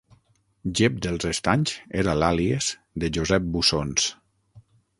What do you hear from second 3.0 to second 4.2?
de Josep Bussons.